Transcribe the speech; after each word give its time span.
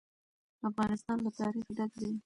افغانستان 0.69 1.17
له 1.25 1.31
تاریخ 1.39 1.65
ډک 1.77 1.91
دی. 2.01 2.11